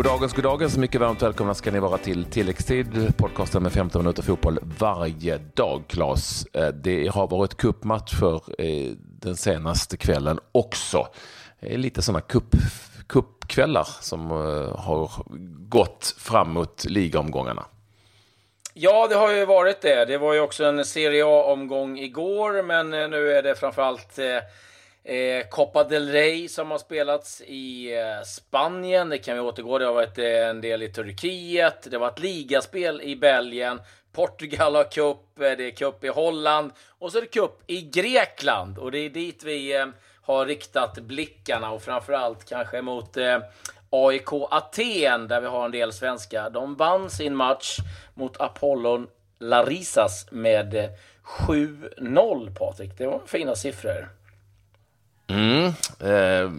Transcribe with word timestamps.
Goddagens, 0.00 0.32
goddagens. 0.32 0.76
Mycket 0.76 1.00
varmt 1.00 1.22
välkomna 1.22 1.54
ska 1.54 1.70
ni 1.70 1.78
vara 1.78 1.98
till 1.98 2.24
tilläggstid. 2.24 3.16
Podcasten 3.16 3.62
med 3.62 3.72
15 3.72 4.02
minuter 4.02 4.22
fotboll 4.22 4.58
varje 4.78 5.38
dag, 5.38 5.82
Claes. 5.88 6.46
Eh, 6.52 6.68
det 6.68 7.08
har 7.08 7.26
varit 7.26 7.56
cupmatcher 7.56 8.16
för 8.16 8.34
eh, 8.58 8.92
den 8.96 9.36
senaste 9.36 9.96
kvällen 9.96 10.38
också. 10.52 11.06
Lite 11.60 12.02
sådana 12.02 12.20
cup, 12.20 12.44
cupkvällar 13.08 13.88
som 14.00 14.30
eh, 14.30 14.78
har 14.78 15.10
gått 15.68 16.14
fram 16.18 16.52
mot 16.52 16.84
ligaomgångarna. 16.84 17.64
Ja, 18.74 19.06
det 19.08 19.14
har 19.14 19.32
ju 19.32 19.44
varit 19.44 19.80
det. 19.80 20.04
Det 20.04 20.18
var 20.18 20.34
ju 20.34 20.40
också 20.40 20.64
en 20.64 20.84
Serie 20.84 21.24
A-omgång 21.26 21.98
igår, 21.98 22.62
men 22.62 22.90
nu 22.90 23.32
är 23.32 23.42
det 23.42 23.54
framförallt 23.54 24.18
Eh, 24.18 24.38
Eh, 25.04 25.46
Copa 25.50 25.84
del 25.84 26.08
Rey 26.08 26.48
som 26.48 26.70
har 26.70 26.78
spelats 26.78 27.40
i 27.40 27.96
eh, 27.98 28.22
Spanien, 28.24 29.08
det 29.08 29.18
kan 29.18 29.34
vi 29.34 29.40
återgå. 29.40 29.78
Det 29.78 29.84
har 29.84 29.92
varit 29.92 30.18
eh, 30.18 30.48
en 30.48 30.60
del 30.60 30.82
i 30.82 30.88
Turkiet. 30.88 31.82
Det 31.90 31.96
har 31.96 32.00
varit 32.00 32.18
ligaspel 32.18 33.00
i 33.02 33.16
Belgien. 33.16 33.80
Portugal 34.12 34.74
har 34.74 34.84
cup, 34.84 35.40
eh, 35.40 35.50
det 35.56 35.66
är 35.66 35.70
cup 35.70 36.04
i 36.04 36.08
Holland 36.08 36.72
och 36.98 37.12
så 37.12 37.18
är 37.18 37.22
det 37.22 37.26
cup 37.26 37.62
i 37.66 37.82
Grekland. 37.82 38.78
Och 38.78 38.92
det 38.92 38.98
är 38.98 39.10
dit 39.10 39.42
vi 39.44 39.76
eh, 39.76 39.86
har 40.22 40.46
riktat 40.46 40.98
blickarna 40.98 41.70
och 41.70 41.82
framförallt 41.82 42.44
kanske 42.44 42.82
mot 42.82 43.16
eh, 43.16 43.38
AIK 43.90 44.32
Aten 44.50 45.28
där 45.28 45.40
vi 45.40 45.46
har 45.46 45.64
en 45.64 45.70
del 45.70 45.92
svenskar. 45.92 46.50
De 46.50 46.74
vann 46.74 47.10
sin 47.10 47.36
match 47.36 47.78
mot 48.14 48.40
Apollon 48.40 49.08
Larisas 49.38 50.26
med 50.30 50.74
eh, 50.74 50.90
7-0, 51.24 52.54
Patrik. 52.58 52.98
Det 52.98 53.06
var 53.06 53.20
fina 53.26 53.54
siffror. 53.54 54.19
Mm, 55.30 55.66
eh, 56.00 56.50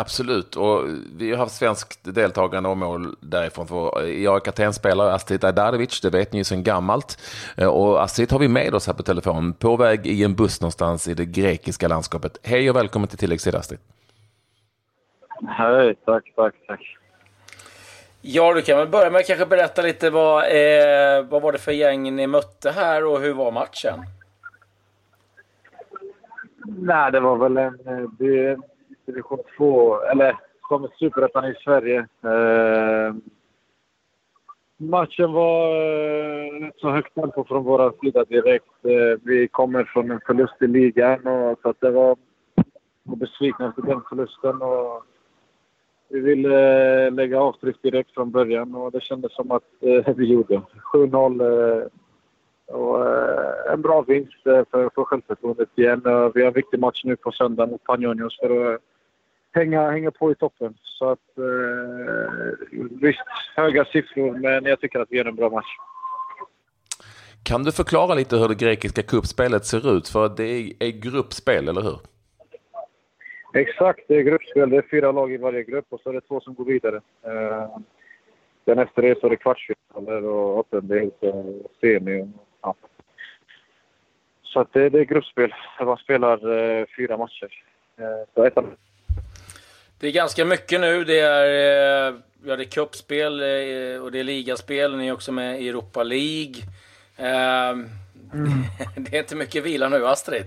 absolut, 0.00 0.56
och 0.56 0.84
vi 1.16 1.30
har 1.30 1.38
haft 1.38 1.54
svenskt 1.54 2.14
deltagande 2.14 2.68
och 2.68 2.76
mål 2.76 3.16
därifrån. 3.20 3.66
För 3.66 4.02
jag 4.02 4.36
är 4.36 4.40
kaptenspelare 4.40 5.12
Astrid 5.12 5.44
Ajdarevic, 5.44 6.00
det 6.00 6.10
vet 6.10 6.32
ni 6.32 6.38
ju 6.38 6.44
sedan 6.44 6.62
gammalt. 6.62 7.18
Eh, 7.56 7.68
och 7.68 8.02
Astrid 8.02 8.32
har 8.32 8.38
vi 8.38 8.48
med 8.48 8.74
oss 8.74 8.86
här 8.86 8.94
på 8.94 9.02
telefon, 9.02 9.52
på 9.52 9.76
väg 9.76 10.06
i 10.06 10.24
en 10.24 10.34
buss 10.34 10.60
någonstans 10.60 11.08
i 11.08 11.14
det 11.14 11.24
grekiska 11.24 11.88
landskapet. 11.88 12.38
Hej 12.42 12.70
och 12.70 12.76
välkommen 12.76 13.08
till 13.08 13.18
tilläggstid 13.18 13.54
Astrid. 13.54 13.80
Hej, 15.48 15.94
tack, 16.04 16.24
tack, 16.36 16.54
tack. 16.66 16.96
Ja, 18.20 18.54
du 18.54 18.62
kan 18.62 18.78
väl 18.78 18.88
börja 18.88 19.10
med 19.10 19.20
att 19.20 19.26
kanske 19.26 19.46
berätta 19.46 19.82
lite 19.82 20.10
vad, 20.10 20.44
eh, 20.44 21.24
vad 21.28 21.42
var 21.42 21.52
det 21.52 21.58
för 21.58 21.72
gäng 21.72 22.16
ni 22.16 22.26
mötte 22.26 22.70
här 22.70 23.04
och 23.04 23.20
hur 23.20 23.32
var 23.32 23.50
matchen? 23.50 24.04
Nej, 26.66 27.12
det 27.12 27.20
var 27.20 27.36
väl 27.36 27.56
en 27.56 27.78
eh, 27.86 28.10
det, 28.18 28.58
division 29.06 29.38
2, 29.56 30.00
eller 30.00 30.36
som 30.68 30.88
superettan 30.98 31.44
i 31.44 31.54
Sverige. 31.54 31.98
Eh, 32.22 33.14
matchen 34.76 35.32
var 35.32 35.76
eh, 35.76 36.70
så 36.76 36.90
högt 36.90 37.14
tempo 37.14 37.44
från 37.44 37.64
vår 37.64 37.92
sida 38.00 38.24
direkt. 38.24 38.84
Eh, 38.84 39.20
vi 39.22 39.48
kommer 39.48 39.84
från 39.84 40.10
en 40.10 40.20
förlust 40.26 40.62
i 40.62 40.66
ligan 40.66 41.26
och 41.26 41.58
så 41.62 41.68
att 41.68 41.80
det 41.80 41.90
var 41.90 42.16
besvikna 43.02 43.68
efter 43.68 43.82
den 43.82 44.02
förlusten. 44.08 44.62
Och 44.62 45.02
vi 46.08 46.20
ville 46.20 47.06
eh, 47.06 47.12
lägga 47.12 47.40
avtryck 47.40 47.82
direkt 47.82 48.14
från 48.14 48.30
början 48.30 48.74
och 48.74 48.92
det 48.92 49.02
kändes 49.02 49.34
som 49.34 49.50
att 49.50 49.62
eh, 49.80 50.14
vi 50.16 50.24
gjorde. 50.24 50.62
7-0 50.92 51.88
och, 52.66 53.06
eh, 53.06 53.72
en 53.72 53.82
bra 53.82 54.02
vinst 54.02 54.46
eh, 54.46 54.62
för, 54.70 54.90
för 54.94 55.04
självförtroendet 55.04 55.68
igen. 55.74 56.02
Eh, 56.06 56.30
vi 56.34 56.40
har 56.40 56.48
en 56.48 56.54
viktig 56.54 56.80
match 56.80 57.04
nu 57.04 57.16
på 57.16 57.32
söndag 57.32 57.66
mot 57.66 57.84
Panionios 57.84 58.38
för 58.38 58.74
att 58.74 58.80
hänga, 59.52 59.90
hänga 59.90 60.10
på 60.10 60.32
i 60.32 60.34
toppen. 60.34 60.74
Så 60.82 61.10
att, 61.10 61.38
eh, 61.38 62.78
visst, 63.00 63.20
höga 63.56 63.84
siffror, 63.84 64.38
men 64.38 64.64
jag 64.64 64.80
tycker 64.80 65.00
att 65.00 65.08
vi 65.10 65.16
gör 65.16 65.24
en 65.24 65.36
bra 65.36 65.50
match. 65.50 65.76
Kan 67.42 67.64
du 67.64 67.72
förklara 67.72 68.14
lite 68.14 68.36
hur 68.36 68.48
det 68.48 68.54
grekiska 68.54 69.02
kuppspelet 69.02 69.64
ser 69.64 69.96
ut? 69.96 70.08
För 70.08 70.28
det 70.36 70.74
är 70.78 70.90
gruppspel, 70.90 71.68
eller 71.68 71.82
hur? 71.82 71.98
Exakt, 73.54 74.00
det 74.08 74.16
är 74.16 74.22
gruppspel. 74.22 74.70
Det 74.70 74.76
är 74.76 74.86
fyra 74.90 75.12
lag 75.12 75.32
i 75.32 75.36
varje 75.36 75.64
grupp 75.64 75.86
och 75.90 76.00
så 76.00 76.10
är 76.10 76.14
det 76.14 76.20
två 76.20 76.40
som 76.40 76.54
går 76.54 76.64
vidare. 76.64 76.96
Eh, 77.22 77.78
den 78.64 78.78
efter 78.78 79.02
det 79.02 79.20
så 79.20 79.26
är 79.26 79.30
det 79.30 79.36
kvartsfinaler 79.36 80.24
och 80.24 80.60
öppendel, 80.60 81.10
semi 81.80 82.28
Ja. 82.64 82.74
Så 84.42 84.60
att 84.60 84.72
det, 84.72 84.88
det 84.88 85.00
är 85.00 85.04
gruppspel. 85.04 85.54
Man 85.80 85.96
spelar 85.96 86.58
eh, 86.58 86.86
fyra 86.96 87.16
matcher. 87.16 87.50
Eh, 87.96 88.28
så 88.34 88.44
ett 88.44 88.54
det 90.04 90.08
är 90.08 90.12
ganska 90.12 90.44
mycket 90.44 90.80
nu. 90.80 91.04
Det 91.04 91.20
är, 91.20 91.46
eh, 92.08 92.14
ja, 92.44 92.56
det 92.56 92.62
är 92.62 92.70
cupspel 92.70 93.40
eh, 93.40 94.02
och 94.02 94.12
det 94.12 94.20
är 94.20 94.24
ligaspel. 94.24 94.96
Ni 94.96 95.08
är 95.08 95.12
också 95.12 95.32
med 95.32 95.60
i 95.60 95.68
Europa 95.68 96.02
League. 96.02 96.54
Eh, 97.16 97.70
mm. 97.70 97.88
det 98.96 99.16
är 99.16 99.18
inte 99.18 99.36
mycket 99.36 99.64
vila 99.64 99.88
nu, 99.88 100.06
Astrid. 100.06 100.46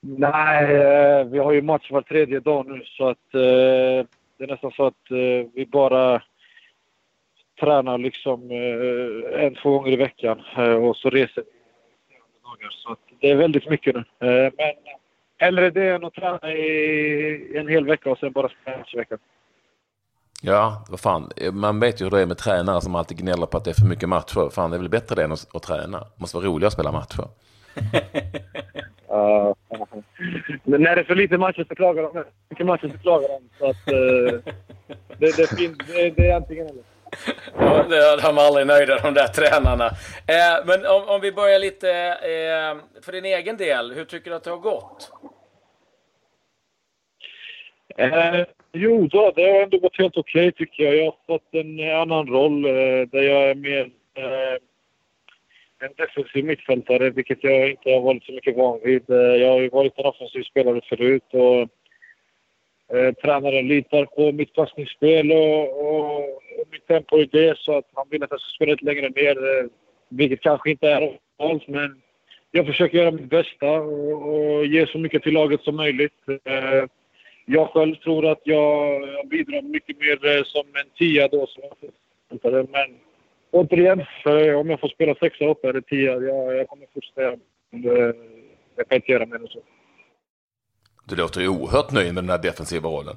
Nej, 0.00 0.74
eh, 0.74 1.24
vi 1.24 1.38
har 1.38 1.52
ju 1.52 1.62
match 1.62 1.90
var 1.90 2.02
tredje 2.02 2.40
dag 2.40 2.66
nu 2.66 2.84
så 2.84 3.08
att 3.08 3.34
eh, 3.34 4.06
det 4.36 4.44
är 4.44 4.46
nästan 4.46 4.70
så 4.70 4.86
att 4.86 5.10
vi 5.54 5.68
bara 5.72 6.22
tränar 7.62 7.98
liksom 7.98 8.50
eh, 8.50 9.44
en, 9.44 9.54
två 9.54 9.70
gånger 9.70 9.92
i 9.92 9.96
veckan 9.96 10.42
eh, 10.56 10.62
och 10.64 10.96
så 10.96 11.10
reser 11.10 11.44
dagar. 12.44 12.70
Så 12.70 12.96
det 13.20 13.30
är 13.30 13.36
väldigt 13.36 13.68
mycket 13.68 13.94
nu. 13.94 14.00
Eh, 14.28 14.52
men 14.56 14.74
hellre 15.38 15.70
det 15.70 15.88
än 15.94 16.04
att 16.04 16.14
träna 16.14 16.52
i 16.52 17.58
en 17.58 17.68
hel 17.68 17.84
vecka 17.84 18.10
och 18.10 18.18
sen 18.18 18.32
bara 18.32 18.48
spela 18.48 18.84
i 18.92 18.96
veckan. 18.96 19.18
Ja, 20.42 20.84
vad 20.90 21.00
fan. 21.00 21.30
Man 21.52 21.80
vet 21.80 22.00
ju 22.00 22.04
hur 22.04 22.10
det 22.10 22.20
är 22.20 22.26
med 22.26 22.38
tränare 22.38 22.80
som 22.80 22.94
alltid 22.94 23.18
gnäller 23.18 23.46
på 23.46 23.56
att 23.56 23.64
det 23.64 23.70
är 23.70 23.80
för 23.80 23.88
mycket 23.88 24.08
matcher. 24.08 24.50
Fan, 24.50 24.70
det 24.70 24.76
är 24.76 24.78
väl 24.78 24.88
bättre 24.88 25.14
det 25.14 25.24
än 25.24 25.32
att, 25.32 25.56
att 25.56 25.62
träna. 25.62 25.98
Det 25.98 26.20
måste 26.20 26.36
vara 26.36 26.46
roligare 26.46 26.66
att 26.66 26.72
spela 26.72 26.92
matcher. 26.92 27.22
uh, 29.12 29.54
när 30.64 30.94
det 30.96 31.00
är 31.00 31.04
för 31.04 31.14
lite 31.14 31.38
matcher 31.38 31.64
så 31.68 31.74
klagar 31.74 32.02
de. 32.02 32.24
Mycket 32.50 32.66
matcher 32.66 32.88
så 32.88 32.98
klagar 32.98 33.28
de. 33.28 33.40
Så 33.58 33.64
att, 33.70 33.92
uh, 33.92 34.40
det, 35.18 35.36
det, 35.36 35.56
det, 35.56 36.10
det 36.10 36.30
är 36.30 36.36
antingen 36.36 36.66
eller 36.66 36.91
de 38.22 38.38
är 38.38 38.46
aldrig 38.46 38.66
nöjda 38.66 38.98
de 38.98 39.14
där 39.14 39.26
tränarna. 39.26 39.86
Eh, 40.26 40.66
men 40.66 40.86
om, 40.86 41.08
om, 41.08 41.20
vi 41.20 41.32
börjar 41.32 41.58
lite 41.58 41.90
eh, 42.08 43.02
för 43.02 43.12
din 43.12 43.24
egen 43.24 43.56
del. 43.56 43.92
Hur 43.92 44.04
tycker 44.04 44.30
du 44.30 44.36
att 44.36 44.44
det 44.44 44.50
har 44.50 44.58
gått? 44.58 45.10
Eh, 47.96 48.44
jo, 48.72 49.06
då, 49.06 49.32
det 49.36 49.42
har 49.42 49.62
ändå 49.62 49.78
gått 49.78 49.98
helt 49.98 50.16
okej 50.16 50.48
okay, 50.48 50.52
tycker 50.52 50.84
jag. 50.84 50.96
Jag 50.96 51.04
har 51.04 51.16
fått 51.26 51.54
en 51.54 52.00
annan 52.00 52.26
roll 52.26 52.64
eh, 52.64 53.08
där 53.12 53.22
jag 53.22 53.50
är 53.50 53.54
mer 53.54 53.90
eh, 54.14 54.58
en 55.82 55.92
defensiv 55.96 56.44
mittfältare, 56.44 57.10
vilket 57.10 57.44
jag 57.44 57.70
inte 57.70 57.90
har 57.90 58.00
varit 58.00 58.24
så 58.24 58.32
mycket 58.32 58.56
van 58.56 58.80
vid. 58.84 59.10
Eh, 59.10 59.16
jag 59.16 59.48
har 59.48 59.60
ju 59.60 59.68
varit 59.68 59.98
en 59.98 60.06
offensiv 60.06 60.42
spelare 60.42 60.80
förut 60.88 61.28
och 61.30 61.68
Eh, 62.94 63.12
tränaren 63.12 63.68
litar 63.68 64.04
på 64.04 64.32
mitt 64.32 64.54
passningsspel 64.54 65.32
och, 65.32 65.84
och, 65.86 66.18
och 66.60 66.68
mitt 66.70 66.86
tempo 66.86 67.18
i 67.18 67.24
det 67.24 67.58
så 67.58 67.78
att 67.78 67.90
han 67.94 68.06
vill 68.10 68.22
att 68.22 68.30
jag 68.30 68.40
ska 68.40 68.54
spela 68.54 68.72
lite 68.72 68.84
längre 68.84 69.08
ner. 69.08 69.36
Eh, 69.36 69.66
vilket 70.08 70.40
kanske 70.40 70.70
inte 70.70 70.88
är 70.88 71.18
allt. 71.38 71.68
men 71.68 72.02
jag 72.50 72.66
försöker 72.66 72.98
göra 72.98 73.10
mitt 73.10 73.30
bästa 73.30 73.70
och, 73.70 74.34
och, 74.34 74.66
ge 74.66 74.86
så 74.86 74.98
mycket 74.98 75.22
till 75.22 75.32
laget 75.32 75.60
som 75.62 75.76
möjligt. 75.76 76.14
Eh, 76.44 76.84
jag 77.46 77.68
själv 77.68 77.94
tror 77.94 78.26
att 78.26 78.40
jag, 78.44 79.08
jag 79.08 79.28
bidrar 79.28 79.62
mycket 79.62 79.98
mer 79.98 80.36
eh, 80.36 80.42
som 80.44 80.64
en 80.74 80.90
tia 80.98 81.28
då. 81.28 81.46
Som 81.46 81.62
jag 82.42 82.52
men 82.52 82.98
återigen, 83.50 84.00
om 84.56 84.70
jag 84.70 84.80
får 84.80 84.88
spela 84.88 85.14
sexa 85.14 85.50
åtta 85.50 85.68
eller 85.68 85.80
tia, 85.80 86.12
jag, 86.12 86.56
jag 86.56 86.68
kommer 86.68 86.86
fortsätta. 86.94 87.22
Eh, 87.22 88.14
jag 88.76 88.88
kan 88.88 88.96
inte 88.96 89.12
göra 89.12 89.26
mer 89.26 89.36
än 89.36 89.48
så. 89.48 89.60
Du 91.12 91.16
låter 91.16 91.48
oerhört 91.48 91.90
nöjd 91.90 92.14
med 92.14 92.24
den 92.24 92.30
här 92.30 92.38
defensiva 92.38 92.88
rollen. 92.88 93.16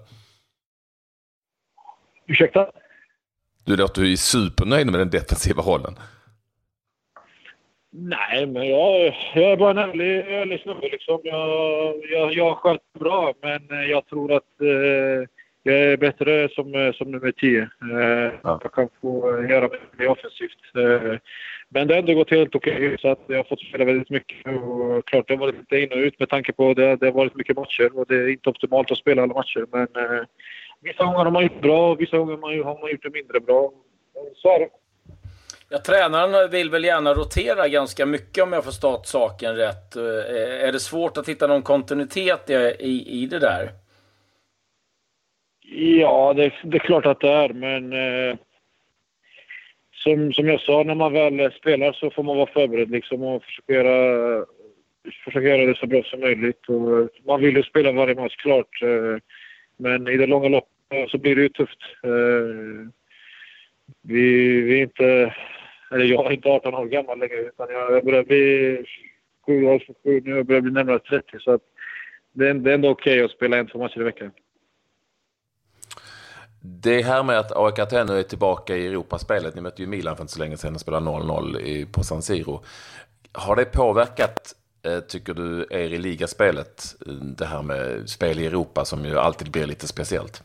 Ursäkta? 2.28 2.72
Du 3.66 3.78
låter 3.78 4.02
ju 4.02 4.18
supernöjd 4.18 4.86
med 4.92 5.00
den 5.00 5.10
defensiva 5.10 5.62
rollen. 5.64 5.96
Nej, 7.92 8.46
men 8.46 8.70
jag, 8.70 9.16
jag 9.36 9.52
är 9.52 9.58
bara 9.58 9.72
en 9.72 9.78
ärlig, 9.78 10.18
ärlig 10.18 10.62
snubbe. 10.62 10.90
Liksom. 10.90 11.20
Jag, 11.24 11.96
jag, 12.12 12.34
jag 12.34 12.46
har 12.46 12.56
skött 12.56 12.94
bra, 13.00 13.34
men 13.42 13.90
jag 13.90 14.08
tror 14.08 14.34
att 14.34 14.62
eh, 14.62 15.30
jag 15.68 15.80
är 15.80 15.98
bättre 15.98 16.50
som, 16.50 16.94
som 16.98 17.12
nummer 17.12 17.32
10. 17.32 17.62
Eh, 17.62 17.68
ja. 18.44 18.60
Jag 18.64 18.74
kan 18.74 18.90
få 19.02 19.46
göra 19.50 19.70
mer 19.98 20.08
offensivt. 20.08 20.62
Eh, 20.78 21.20
men 21.70 21.88
det 21.88 21.94
har 21.94 22.00
ändå 22.00 22.14
gått 22.14 22.32
helt 22.32 22.56
okej. 22.56 22.76
Okay, 22.76 22.98
så 22.98 23.08
att 23.08 23.20
jag 23.28 23.38
har 23.38 23.44
fått 23.44 23.60
spela 23.60 23.86
väldigt 23.86 24.10
mycket. 24.10 24.48
Och 24.48 25.08
klart, 25.08 25.28
det 25.28 25.34
har 25.34 25.40
varit 25.40 25.58
lite 25.58 25.78
in 25.78 25.92
och 25.92 25.98
ut 25.98 26.20
med 26.20 26.30
tanke 26.30 26.54
på 26.54 26.74
det. 26.74 26.96
Det 26.96 27.06
har 27.06 27.14
varit 27.14 27.36
mycket 27.36 27.58
matcher 27.58 27.98
och 28.00 28.06
det 28.08 28.16
är 28.16 28.28
inte 28.28 28.50
optimalt 28.50 28.92
att 28.92 28.98
spela 28.98 29.24
alla 29.24 29.34
matcher. 29.34 29.66
Men 29.72 29.88
eh, 29.96 30.24
vissa 30.82 31.04
gånger 31.04 31.18
har 31.18 31.32
man 31.32 31.44
gjort 31.44 31.62
bra 31.62 31.92
och 31.92 32.02
vissa 32.02 32.18
gånger 32.18 32.64
har 32.64 32.82
man 32.82 32.92
gjort 32.92 33.04
det 33.04 33.14
mindre 33.14 33.40
bra. 33.40 33.72
Så 34.36 34.56
är 34.56 34.60
det. 34.60 34.70
Ja, 35.70 35.80
tränaren 35.80 36.52
vill 36.52 36.70
väl 36.70 36.84
gärna 36.84 37.14
rotera 37.14 37.68
ganska 37.68 38.06
mycket 38.06 38.44
om 38.44 38.54
jag 38.54 38.64
förstått 38.64 39.08
saken 39.08 39.56
rätt. 39.56 39.96
Eh, 39.96 40.68
är 40.68 40.72
det 40.72 40.80
svårt 40.80 41.18
att 41.18 41.30
hitta 41.30 41.48
någon 41.48 41.62
kontinuitet 41.62 42.50
i, 42.50 42.54
i, 42.80 43.24
i 43.24 43.26
det 43.26 43.40
där? 43.40 43.85
Ja, 45.72 46.34
det, 46.34 46.54
det, 46.64 46.78
är 46.78 46.80
klart 46.80 47.06
att 47.06 47.20
det 47.20 47.30
är, 47.30 47.50
men 47.50 47.94
eh, 47.94 48.38
som, 49.92 50.34
som 50.34 50.48
jag 50.48 50.62
sa, 50.62 50.84
när 50.84 50.96
man 50.96 51.14
väl 51.14 51.52
spelar 51.52 51.94
så 51.94 52.10
får 52.10 52.24
man 52.24 52.38
vara 52.38 52.52
förberedd 52.52 52.92
liksom 52.92 53.24
och 53.24 53.44
försöka 53.44 53.74
göra, 53.74 54.46
försöka 55.24 55.48
göra 55.48 55.66
det 55.66 55.78
så 55.78 55.88
bra 55.88 56.04
som 56.04 56.20
möjligt. 56.20 56.70
Och 56.70 57.10
man 57.26 57.42
vill 57.42 57.56
ju 57.56 57.64
spela 57.64 57.92
varje 57.92 58.16
match 58.16 58.36
klart, 58.36 58.82
eh, 58.82 59.18
men 59.78 60.08
i 60.08 60.18
det 60.18 60.28
långa 60.28 60.50
loppet 60.50 61.10
så 61.10 61.18
blir 61.18 61.36
det 61.36 61.42
ju 61.42 61.50
tufft. 61.50 61.80
Eh, 62.04 62.90
vi, 64.02 64.62
vi 64.62 64.80
är 64.80 64.84
inte, 64.84 65.36
eller 65.92 66.06
jag 66.06 66.26
är 66.26 66.32
inte 66.32 66.50
18 66.50 66.76
år 66.76 66.86
gammal 66.86 67.20
längre 67.20 67.40
utan 67.40 67.68
jag 67.70 68.06
börjar 68.06 68.24
bli 68.24 68.84
7 69.46 69.66
år, 69.66 69.84
nu 70.04 70.36
jag 70.36 70.46
börjar 70.46 70.62
bli 70.62 70.72
närmare 70.72 71.00
30 71.00 71.40
så 71.40 71.52
att 71.52 71.62
det 72.34 72.50
är, 72.50 72.54
det 72.54 72.70
är 72.70 72.76
ändå 72.76 72.90
okej 72.90 73.14
okay 73.14 73.26
att 73.26 73.32
spela 73.32 73.58
en, 73.58 73.68
två 73.68 73.80
matcher 73.80 74.02
i 74.02 74.04
veckan. 74.04 74.32
Det 76.68 77.02
här 77.02 77.24
med 77.24 77.40
att 77.40 77.52
AIK 77.56 77.80
Aten 77.80 78.10
är 78.10 78.24
tillbaka 78.24 78.76
i 78.76 78.88
Europaspelet, 78.88 79.56
ni 79.56 79.62
mötte 79.62 79.82
ju 79.82 79.88
Milan 79.88 80.16
för 80.16 80.24
inte 80.24 80.34
så 80.34 80.40
länge 80.40 80.58
sedan 80.58 80.74
och 80.74 80.82
spelade 80.82 81.06
0-0 81.06 81.86
på 81.92 82.04
San 82.04 82.22
Siro. 82.22 82.64
Har 83.32 83.56
det 83.56 83.66
påverkat, 83.66 84.56
eh, 84.86 85.00
tycker 85.00 85.34
du, 85.34 85.68
er 85.70 85.94
i 85.94 85.98
ligaspelet? 85.98 86.96
Det 87.38 87.46
här 87.46 87.62
med 87.64 88.10
spel 88.10 88.40
i 88.40 88.46
Europa 88.46 88.86
som 88.86 89.06
ju 89.06 89.20
alltid 89.20 89.52
blir 89.52 89.66
lite 89.66 89.88
speciellt. 89.88 90.44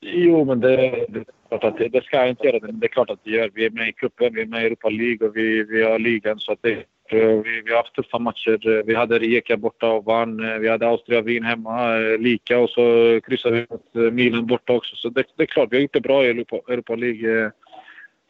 Jo, 0.00 0.44
men 0.44 0.60
det, 0.60 1.06
det, 1.08 1.24
klart 1.48 1.64
att 1.64 1.78
det, 1.78 1.88
det 1.88 2.04
ska 2.04 2.26
inte 2.26 2.46
göra 2.46 2.58
det. 2.58 2.72
Det 2.72 2.86
är 2.86 2.88
klart 2.88 3.10
att 3.10 3.24
det 3.24 3.30
gör. 3.30 3.50
Vi 3.54 3.66
är 3.66 3.70
med 3.70 3.88
i 3.88 3.92
cupen, 3.92 4.34
vi 4.34 4.42
är 4.42 4.46
med 4.46 4.62
i 4.62 4.66
Europa 4.66 4.88
League 4.88 5.28
och 5.28 5.36
vi, 5.36 5.62
vi 5.62 5.82
har 5.82 5.98
ligan. 5.98 6.38
Så 6.38 6.52
att 6.52 6.62
det, 6.62 6.84
Eh, 7.12 7.42
vi, 7.44 7.62
vi 7.64 7.70
har 7.70 7.76
haft 7.76 7.94
tuffa 7.94 8.18
matcher. 8.18 8.68
Eh, 8.68 8.84
vi 8.84 8.94
hade 8.94 9.18
Rijeka 9.18 9.56
borta 9.56 9.88
och 9.90 10.04
vann. 10.04 10.52
Eh, 10.52 10.58
vi 10.58 10.68
hade 10.68 10.86
Austria-Wien 10.86 11.44
hemma 11.44 11.96
lika 12.18 12.58
och 12.58 12.70
så 12.70 13.20
kryssade 13.20 13.56
vi 13.56 13.66
mot 13.70 14.12
Milan 14.12 14.46
borta 14.46 14.72
också. 14.72 14.96
Så 14.96 15.08
det, 15.08 15.24
det, 15.36 15.42
är 15.42 15.46
klart, 15.46 15.68
vi 15.70 15.76
har 15.76 15.82
gjort 15.82 15.92
det 15.92 16.00
bra 16.00 16.24
i 16.24 16.30
Europa, 16.30 16.56
Europa 16.68 16.94
League. 16.94 17.50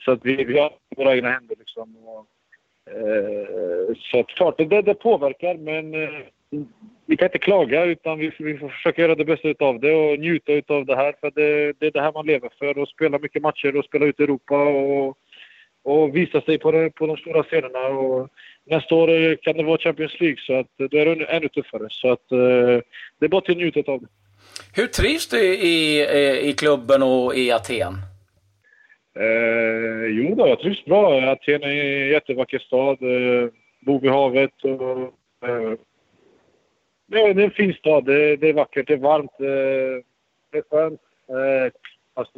Så 0.05 0.12
att 0.12 0.21
vi, 0.23 0.44
vi 0.44 0.59
har 0.59 0.73
våra 0.97 1.17
egna 1.17 1.31
händer 1.31 1.56
liksom. 1.59 1.97
Och, 1.97 2.27
eh, 2.93 3.94
så 3.99 4.21
att 4.21 4.27
klart, 4.27 4.59
det, 4.59 4.82
det 4.82 4.94
påverkar 4.94 5.55
men 5.55 5.94
eh, 5.94 6.11
vi 7.06 7.17
kan 7.17 7.27
inte 7.27 7.38
klaga 7.38 7.85
utan 7.85 8.19
vi, 8.19 8.32
vi 8.38 8.59
får 8.59 8.69
försöka 8.69 9.03
göra 9.03 9.15
det 9.15 9.25
bästa 9.25 9.65
av 9.65 9.81
det 9.81 9.94
och 9.94 10.19
njuta 10.19 10.75
av 10.75 10.87
det 10.87 10.97
här. 10.97 11.15
För 11.21 11.31
det, 11.35 11.73
det 11.79 11.87
är 11.87 11.91
det 11.91 12.00
här 12.00 12.12
man 12.12 12.27
lever 12.27 12.50
för. 12.59 12.82
Att 12.82 12.88
spela 12.88 13.19
mycket 13.19 13.43
matcher 13.43 13.77
och 13.77 13.85
spela 13.85 14.06
ut 14.06 14.21
i 14.21 14.23
Europa 14.23 14.65
och, 14.65 15.17
och 15.82 16.17
visa 16.17 16.41
sig 16.41 16.59
på, 16.59 16.71
det, 16.73 16.91
på 16.91 17.06
de 17.06 17.17
stora 17.17 17.43
scenerna. 17.43 17.87
Och 17.87 18.29
nästa 18.65 18.94
år 18.94 19.37
kan 19.37 19.56
det 19.56 19.62
vara 19.62 19.79
Champions 19.79 20.21
League 20.21 20.38
så 20.38 20.59
att 20.59 20.67
då 20.77 20.99
är 20.99 21.17
det 21.17 21.25
ännu 21.25 21.49
tuffare. 21.49 21.87
Så 21.91 22.12
att 22.12 22.32
eh, 22.32 22.82
det 23.19 23.25
är 23.25 23.29
bara 23.29 23.41
till 23.41 23.56
njuta 23.56 23.93
av 23.93 24.00
det. 24.00 24.09
Hur 24.75 24.87
trivs 24.87 25.29
du 25.29 25.55
i, 25.55 26.06
i 26.49 26.53
klubben 26.53 27.03
och 27.03 27.35
i 27.35 27.53
Aten? 27.53 27.94
Eh, 29.19 30.06
jo 30.09 30.35
då, 30.35 30.49
jag 30.49 30.61
trivs 30.61 30.85
bra. 30.85 31.31
Aten 31.31 31.62
är 31.62 31.85
en 31.85 32.09
jättevacker 32.09 32.59
stad. 32.59 33.03
Eh, 33.03 33.50
bor 33.81 34.00
vid 34.00 34.11
havet 34.11 34.65
och 34.65 35.00
eh, 35.49 35.79
det 37.06 37.21
är 37.21 37.38
en 37.38 37.50
fin 37.50 37.75
stad. 37.75 38.05
Det, 38.05 38.37
det 38.37 38.49
är 38.49 38.53
vackert, 38.53 38.87
det 38.87 38.94
är 38.94 38.99
varmt, 38.99 39.41
eh, 39.41 40.05
det 40.50 40.59
är 40.59 40.65
skönt. 40.71 41.00
Eh, 41.29 41.73
fast 42.15 42.35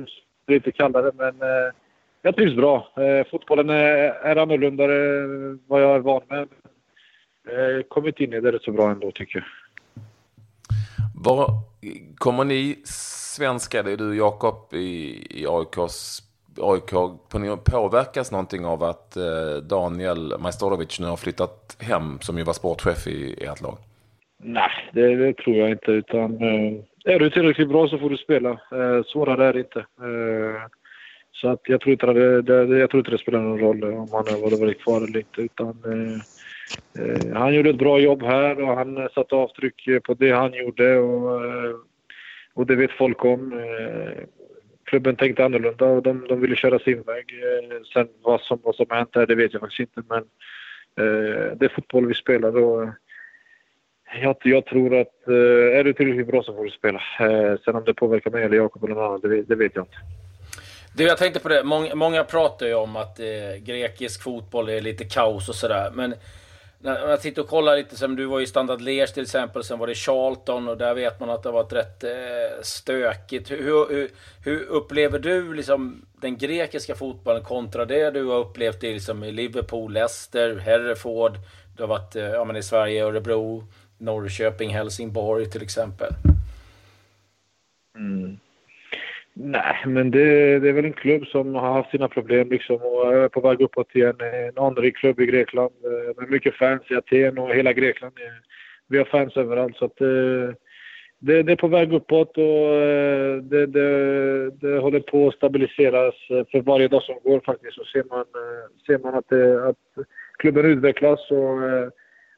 det 0.47 0.53
är 0.53 0.55
lite 0.55 0.73
kallare, 0.73 1.11
men 1.15 1.43
eh, 1.43 1.73
jag 2.23 2.37
trivs 2.37 2.57
bra. 2.57 2.89
Fotbollen 3.31 3.71
är, 3.71 3.87
är 4.23 4.37
annorlunda 4.37 4.85
än 4.85 5.61
vad 5.67 5.83
jag 5.83 5.97
är 5.97 6.01
van 6.01 6.23
med. 6.29 6.49
Kommit 7.89 8.21
in 8.21 8.33
i 8.33 8.41
det 8.41 8.53
rätt 8.53 8.63
så 8.63 8.73
bra 8.73 8.91
ändå, 8.91 9.11
tycker 9.11 9.39
jag. 9.39 9.45
Var, 11.15 11.47
kommer 12.17 12.45
ni 12.45 12.77
svenskar, 12.85 13.83
det 13.83 13.93
är 13.93 13.97
du 13.97 14.17
Jakob 14.17 14.75
i, 14.75 15.27
i 15.31 15.47
AIKs 15.49 16.23
AIK 16.61 16.91
påverkas 17.65 18.33
någonting 18.33 18.65
av 18.65 18.83
att 18.83 19.17
Daniel 19.63 20.35
Majstorovic 20.39 21.01
nu 21.01 21.07
har 21.07 21.17
flyttat 21.17 21.77
hem 21.81 22.19
som 22.21 22.39
ju 22.39 22.45
var 22.45 22.53
sportchef 22.53 23.07
i 23.07 23.45
ert 23.45 23.61
lag? 23.61 23.79
Nej, 24.43 24.71
det, 24.93 25.17
det, 25.17 25.33
tror 25.33 25.57
jag 25.57 25.71
inte. 25.71 25.91
Utan, 25.91 26.43
eh, 26.43 27.13
är 27.15 27.19
du 27.19 27.31
tillräckligt 27.31 27.69
bra 27.69 27.89
så 27.89 27.99
får 27.99 28.11
du 28.11 28.17
spela. 28.17 28.51
Eh, 28.51 29.03
svårare 29.07 29.47
är 29.47 29.53
det 29.53 29.59
inte. 29.59 29.79
Eh, 29.79 30.63
så 31.33 31.49
att 31.49 31.61
jag, 31.65 31.81
tror 31.81 31.93
inte 31.93 32.07
det, 32.07 32.43
det, 32.43 32.79
jag 32.79 32.91
tror 32.91 33.01
inte 33.01 33.11
det 33.11 33.19
spelar 33.19 33.41
någon 33.41 33.59
roll 33.59 33.85
om 33.85 34.09
han 34.13 34.27
har 34.27 34.61
varit 34.61 34.83
kvar 34.83 34.97
eller 34.97 35.19
inte. 35.19 35.43
Utan, 35.43 35.77
eh, 35.85 36.19
eh, 37.05 37.35
han 37.35 37.55
gjorde 37.55 37.71
ett 37.71 37.79
bra 37.79 37.99
jobb 38.01 38.23
här 38.23 38.63
och 38.63 38.77
han 38.77 39.09
satte 39.15 39.35
avtryck 39.35 39.89
på 40.05 40.15
det 40.15 40.31
han 40.31 40.53
gjorde. 40.55 40.99
Och, 40.99 41.45
eh, 41.45 41.75
och 42.55 42.67
det 42.67 42.77
vet 42.77 42.93
folk 42.93 43.25
om. 43.25 43.53
Eh, 43.53 44.25
klubben 44.85 45.17
tänkte 45.17 45.45
annorlunda 45.45 45.85
och 45.85 46.03
de, 46.03 46.27
de 46.29 46.41
ville 46.41 46.57
köra 46.57 46.79
sin 46.79 47.03
väg. 47.03 47.25
Eh, 47.43 47.83
sen 47.95 48.09
vad 48.23 48.41
som, 48.41 48.59
vad 48.63 48.75
som 48.75 48.87
har 48.89 48.97
hänt 48.97 49.13
där, 49.13 49.27
det 49.27 49.35
vet 49.35 49.53
jag 49.53 49.61
faktiskt 49.61 49.81
inte. 49.81 50.03
Men 50.09 50.25
eh, 51.07 51.57
det 51.57 51.65
är 51.65 51.75
fotboll 51.75 52.07
vi 52.07 52.15
spelar 52.15 52.57
och 52.57 52.89
jag, 54.23 54.37
jag 54.43 54.67
tror 54.67 55.01
att 55.01 55.29
eh, 55.29 55.79
är 55.79 55.85
du 55.85 55.93
tillräckligt 55.93 56.27
bra 56.27 56.43
så 56.43 56.55
får 56.55 56.65
du 56.65 56.71
spela. 56.71 57.03
Eh, 57.21 57.59
sen 57.65 57.77
om 57.77 57.85
det 57.85 57.95
påverkar 57.95 58.31
mig 58.31 58.45
eller 58.45 58.57
Jakob 58.57 58.85
eller 58.85 58.95
någon 58.95 59.05
annan, 59.05 59.21
det, 59.21 59.43
det, 59.43 59.55
vet 59.55 59.77
jag 59.77 59.83
inte. 59.83 59.97
Du, 60.95 61.05
jag 61.05 61.19
tänkte 61.19 61.41
på 61.41 61.49
det. 61.49 61.65
Många, 61.65 61.95
många 61.95 62.25
pratar 62.25 62.67
ju 62.67 62.75
om 62.75 62.97
att 62.97 63.21
eh, 63.21 63.57
grekisk 63.59 64.23
fotboll 64.23 64.69
är 64.69 64.81
lite 64.81 65.05
kaos 65.05 65.49
och 65.49 65.55
sådär. 65.55 65.91
Men 65.95 66.15
när 66.79 67.09
jag 67.09 67.21
tittar 67.21 67.43
och 67.43 67.49
kollar 67.49 67.77
lite, 67.77 67.97
som 67.97 68.17
du 68.17 68.27
var 68.27 68.41
i 68.41 68.47
Standard 68.47 68.81
Liège 68.81 69.15
till 69.15 69.23
exempel, 69.23 69.65
sen 69.65 69.79
var 69.79 69.87
det 69.87 69.95
Charlton 69.95 70.69
och 70.69 70.79
där 70.79 70.95
vet 70.95 71.21
man 71.21 71.31
att 71.31 71.43
det 71.43 71.49
har 71.49 71.55
varit 71.55 71.73
rätt 71.73 72.05
eh, 72.05 72.63
stökigt. 72.63 73.51
Hur, 73.51 73.89
hur, 73.95 74.11
hur, 74.45 74.63
upplever 74.63 75.19
du 75.19 75.55
liksom 75.55 76.07
den 76.21 76.39
grekiska 76.39 76.95
fotbollen 76.95 77.45
kontra 77.45 77.85
det 77.85 78.11
du 78.11 78.25
har 78.25 78.39
upplevt 78.39 78.85
i, 78.85 78.93
liksom, 78.93 79.25
i 79.25 79.33
Liverpool, 79.33 79.93
Leicester, 79.93 80.57
Hereford, 80.57 81.39
du 81.77 81.83
har 81.83 81.89
varit 81.89 82.17
eh, 82.17 82.25
ja, 82.25 82.45
men 82.45 82.57
i 82.57 82.63
Sverige, 82.63 83.05
Örebro, 83.05 83.65
Norrköping, 83.99 84.71
Helsingborg 84.71 85.51
till 85.51 85.63
exempel? 85.63 86.13
Mm. 87.97 88.39
Nej, 89.35 89.77
men 89.87 90.11
det, 90.11 90.59
det, 90.59 90.69
är 90.69 90.73
väl 90.73 90.85
en 90.85 90.93
klubb 90.93 91.27
som 91.27 91.55
har 91.55 91.73
haft 91.73 91.91
sina 91.91 92.09
problem 92.09 92.51
liksom 92.51 92.77
och 92.77 93.15
är 93.15 93.29
på 93.29 93.41
väg 93.41 93.61
uppåt 93.61 93.95
igen. 93.95 94.17
En 94.21 94.65
anrik 94.65 94.97
klubb 94.97 95.21
i 95.21 95.27
Grekland 95.27 95.73
eh, 95.85 96.21
med 96.21 96.31
mycket 96.31 96.55
fans 96.55 96.83
i 96.91 96.95
Aten 96.95 97.39
och 97.39 97.55
hela 97.55 97.73
Grekland. 97.73 98.13
Eh, 98.19 98.33
vi 98.89 98.99
har 98.99 99.05
fans 99.05 99.37
överallt 99.37 99.77
så 99.77 99.85
att 99.85 100.01
eh, 100.01 100.55
det, 101.19 101.43
det, 101.43 101.53
är 101.53 101.57
på 101.57 101.69
väg 101.69 101.93
uppåt 101.93 102.39
och 102.39 102.77
det, 103.43 103.67
det, 103.67 104.51
det, 104.51 104.79
håller 104.79 105.01
på 105.01 105.29
att 105.29 105.35
stabiliseras 105.35 106.15
för 106.29 106.61
varje 106.61 106.89
dag 106.89 107.03
som 107.03 107.19
går 107.25 107.41
faktiskt. 107.41 107.75
Så 107.75 107.85
ser 107.85 108.05
man, 108.11 108.25
ser 108.87 108.99
man 108.99 109.15
att, 109.15 109.33
att 109.69 110.07
klubben 110.39 110.65
utvecklas 110.65 111.31
och 111.31 111.59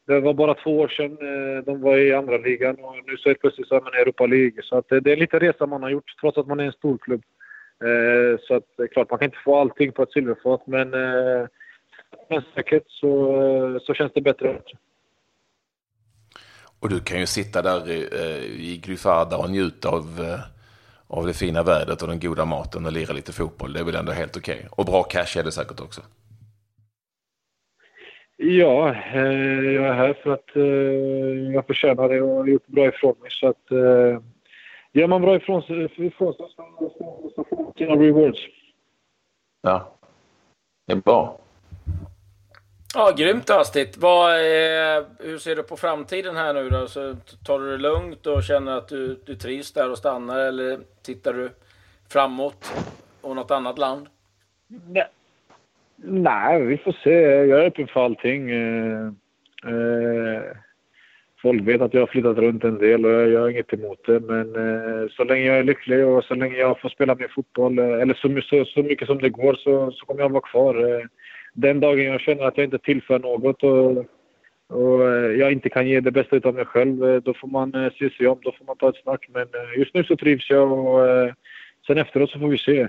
det 0.07 0.21
var 0.21 0.35
bara 0.35 0.55
två 0.55 0.81
år 0.81 0.89
sedan 0.89 1.13
eh, 1.13 1.65
de 1.65 1.81
var 1.81 1.99
i 1.99 2.15
andra 2.15 2.37
ligan 2.37 2.75
och 2.75 2.95
nu 3.07 3.17
så 3.17 3.29
är 3.29 3.35
plötsligt 3.35 3.69
så 3.69 3.75
är 3.75 3.81
man 3.81 3.95
i 3.95 4.01
Europa 4.01 4.27
League. 4.27 4.63
Så 4.63 4.77
att 4.79 4.93
eh, 4.93 4.99
det 4.99 5.11
är 5.11 5.13
en 5.13 5.19
liten 5.19 5.41
resa 5.41 5.67
man 5.67 5.83
har 5.83 5.91
gjort 5.91 6.15
trots 6.21 6.39
att 6.39 6.47
man 6.47 6.61
är 6.61 6.65
en 6.65 6.73
stor 6.73 6.99
klubb. 6.99 7.23
Eh, 7.85 8.41
så 8.41 8.55
att 8.55 8.65
det 8.77 8.83
är 8.83 8.87
klart, 8.87 9.11
man 9.11 9.19
kan 9.19 9.27
inte 9.27 9.39
få 9.45 9.57
allting 9.57 9.93
på 9.93 10.03
ett 10.03 10.13
silverfat 10.13 10.67
men 10.67 10.91
men 12.31 12.43
säkert 12.55 12.85
så, 12.87 13.81
så 13.83 13.95
känns 13.95 14.13
det 14.15 14.21
bättre. 14.21 14.61
Och 16.81 16.89
du 16.89 17.01
kan 17.01 17.21
ju 17.21 17.27
sitta 17.27 17.63
där 17.63 17.91
i, 17.91 18.09
i 18.73 18.77
Glyfada 18.85 19.37
och 19.37 19.51
njuta 19.51 19.89
av, 19.89 20.05
av 21.07 21.27
det 21.27 21.35
fina 21.35 21.63
vädret 21.63 22.03
och 22.03 22.09
den 22.09 22.21
goda 22.21 22.45
maten 22.45 22.87
och 22.87 22.93
lira 22.93 23.13
lite 23.13 23.33
fotboll. 23.33 23.73
Det 23.73 23.81
är 23.81 23.85
väl 23.85 23.95
ändå 23.95 24.13
helt 24.13 24.37
okej. 24.37 24.57
Okay. 24.57 24.69
Och 24.71 24.85
bra 24.85 25.03
cash 25.03 25.39
är 25.39 25.43
det 25.45 25.53
säkert 25.53 25.81
också. 25.81 26.03
Ja, 28.37 28.95
eh, 28.95 29.73
jag 29.73 29.85
är 29.85 29.93
här 29.93 30.15
för 30.23 30.33
att 30.33 30.57
eh, 30.57 31.53
jag 31.55 31.67
förtjänar 31.67 32.09
det 32.09 32.23
och 32.23 32.37
har 32.37 32.47
gjort 32.47 32.67
bra 32.67 32.87
ifrån 32.87 33.15
mig. 33.21 33.31
Så 33.31 33.49
att, 33.49 33.71
eh, 33.71 34.21
gör 34.93 35.07
man 35.07 35.23
bra 35.23 35.37
ifrån 35.37 35.63
sig, 35.63 35.89
så 35.97 36.11
får 36.19 37.57
man 37.57 37.73
sina 37.79 37.93
rewards. 37.95 38.41
Ja, 39.63 39.97
det 40.87 40.93
är 40.93 40.97
bra. 40.97 41.39
Ja, 42.95 43.15
grymt 43.17 43.49
hastigt. 43.49 43.97
Vad, 43.97 44.31
eh, 44.35 45.05
hur 45.19 45.39
ser 45.39 45.57
du 45.57 45.63
på 45.63 45.77
framtiden 45.77 46.37
här 46.37 46.55
nu 46.55 46.69
då? 46.69 46.87
Så 46.87 47.17
tar 47.47 47.59
du 47.59 47.71
det 47.71 47.79
lugnt 47.79 48.27
och 48.27 48.43
känner 48.43 48.77
att 48.77 48.89
du, 48.89 49.21
du 49.27 49.35
trivs 49.35 49.73
där 49.73 49.91
och 49.91 49.99
stannar 49.99 50.39
eller 50.39 50.81
tittar 51.03 51.33
du 51.33 51.51
framåt 52.09 52.73
och 53.21 53.37
något 53.37 53.51
annat 53.51 53.79
land? 53.79 54.09
Nej, 54.67 55.09
Nej, 55.97 56.63
vi 56.63 56.77
får 56.77 56.93
se. 56.93 57.21
Jag 57.21 57.61
är 57.61 57.67
öppen 57.67 57.87
för 57.87 58.05
allting. 58.05 58.51
Eh, 58.51 59.07
eh, 59.67 60.43
folk 61.43 61.69
vet 61.69 61.81
att 61.81 61.95
jag 61.95 62.03
har 62.03 62.07
flyttat 62.07 62.39
runt 62.39 62.65
en 62.65 62.79
del 62.79 63.05
och 63.05 63.13
jag 63.13 63.41
har 63.41 63.49
inget 63.49 63.73
emot 63.73 64.07
det. 64.07 64.21
Men 64.21 64.47
eh, 64.57 65.09
så 65.11 65.25
länge 65.25 65.47
jag 65.47 65.59
är 65.59 65.65
lycklig 65.65 66.07
och 66.07 66.25
så 66.25 66.35
länge 66.35 66.57
jag 66.57 66.81
får 66.81 66.89
spela 66.89 67.15
min 67.15 67.29
fotboll, 67.29 67.79
eh, 67.79 68.01
eller 68.01 68.15
så, 68.15 68.41
så, 68.43 68.65
så 68.65 68.83
mycket 68.83 69.09
som 69.09 69.19
det 69.19 69.29
går, 69.29 69.55
så, 69.55 69.91
så 69.93 70.07
kommer 70.07 70.21
jag 70.21 70.29
vara 70.29 70.49
kvar. 70.51 70.75
Eh, 70.75 71.05
den 71.55 71.81
dagen 71.81 72.05
jag 72.05 72.21
känner 72.21 72.45
att 72.45 72.57
jag 72.57 72.65
inte 72.65 72.79
tillför 72.79 73.19
något 73.19 73.63
och, 73.63 73.91
och 74.69 75.09
eh, 75.09 75.31
jag 75.41 75.53
inte 75.53 75.69
kan 75.69 75.89
ge 75.89 76.01
det 76.01 76.11
bästa 76.11 76.49
av 76.49 76.55
mig 76.55 76.65
själv, 76.65 77.23
då 77.23 77.35
får 77.35 77.49
man 77.49 77.91
se 77.99 78.11
sig 78.11 78.27
om. 78.27 78.39
Då 78.43 78.53
får 78.53 78.65
man 78.65 78.77
ta 78.77 78.89
ett 78.89 79.03
snack. 79.03 79.29
Men 79.29 79.47
just 79.77 79.95
nu 79.95 80.05
så 80.05 80.17
trivs 80.17 80.51
jag 80.51 80.73
och 80.73 81.01
sen 81.87 81.99
efteråt 81.99 82.31
så 82.31 82.39
får 82.39 82.49
vi 82.49 82.59
se. 82.59 82.89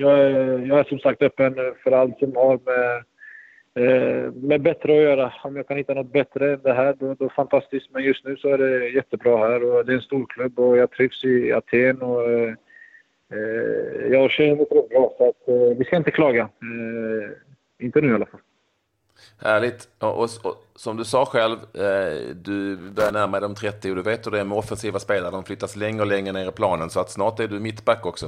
Jag 0.00 0.18
är, 0.18 0.58
jag 0.58 0.78
är 0.78 0.84
som 0.84 0.98
sagt 0.98 1.22
öppen 1.22 1.54
för 1.84 1.92
allt 1.92 2.18
som 2.18 2.36
har 2.36 2.60
med 2.64 3.04
eh, 3.74 4.32
med 4.32 4.62
bättre 4.62 4.92
att 4.92 5.02
göra. 5.02 5.32
Om 5.42 5.56
jag 5.56 5.68
kan 5.68 5.76
hitta 5.76 5.94
något 5.94 6.12
bättre 6.12 6.52
än 6.52 6.62
det 6.62 6.72
här, 6.72 6.96
då, 7.00 7.14
då 7.14 7.28
fantastiskt. 7.28 7.90
Men 7.90 8.02
just 8.02 8.24
nu 8.24 8.36
så 8.36 8.48
är 8.48 8.58
det 8.58 8.88
jättebra 8.88 9.36
här 9.36 9.64
och 9.64 9.86
det 9.86 9.92
är 9.92 9.96
en 9.96 10.02
stor 10.02 10.26
klubb 10.28 10.58
och 10.58 10.76
jag 10.76 10.90
trivs 10.90 11.24
i 11.24 11.52
Aten 11.52 12.02
och 12.02 12.30
eh, 12.30 12.54
eh 13.32 14.12
jag 14.12 14.30
känner 14.30 14.56
mig 14.56 14.66
bra. 14.70 15.14
Så 15.18 15.28
att, 15.28 15.48
eh, 15.48 15.78
vi 15.78 15.84
ska 15.84 15.96
inte 15.96 16.10
klaga. 16.10 16.42
Eh, 16.42 17.84
inte 17.86 18.00
nu 18.00 18.10
i 18.10 18.14
alla 18.14 18.26
fall. 18.26 18.40
Härligt. 19.42 19.88
Och, 19.98 20.18
och, 20.18 20.28
och, 20.44 20.64
som 20.74 20.96
du 20.96 21.04
sa 21.04 21.24
själv, 21.24 21.56
eh, 21.74 22.34
du 22.34 22.76
börjar 22.76 23.12
närma 23.12 23.40
dig 23.40 23.48
de 23.48 23.54
30 23.54 23.90
och 23.90 23.96
du 23.96 24.02
vet 24.02 24.26
hur 24.26 24.30
det 24.30 24.40
är 24.40 24.44
med 24.44 24.58
offensiva 24.58 24.98
spelare. 24.98 25.30
De 25.30 25.44
flyttas 25.44 25.76
längre 25.76 26.00
och 26.00 26.06
längre 26.06 26.32
ner 26.32 26.48
i 26.48 26.52
planen 26.52 26.90
så 26.90 27.00
att 27.00 27.10
snart 27.10 27.40
är 27.40 27.48
du 27.48 27.60
mittback 27.60 28.06
också. 28.06 28.26